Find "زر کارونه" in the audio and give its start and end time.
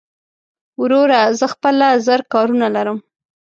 2.05-2.67